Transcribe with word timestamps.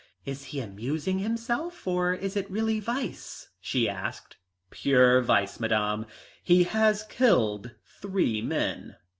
"Is 0.25 0.45
he 0.45 0.59
amusing 0.59 1.19
himself, 1.19 1.85
or 1.85 2.11
is 2.11 2.35
it 2.35 2.49
really 2.49 2.79
vice?" 2.79 3.49
she 3.59 3.87
asked. 3.87 4.37
"Pure 4.71 5.21
vice, 5.21 5.59
Madame. 5.59 6.07
He 6.43 6.63
has 6.63 7.03
killed 7.03 7.75
three 7.99 8.41
men." 8.41 8.95